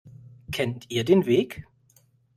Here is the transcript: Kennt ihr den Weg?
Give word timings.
Kennt 0.51 0.87
ihr 0.89 1.03
den 1.05 1.27
Weg? 1.27 1.67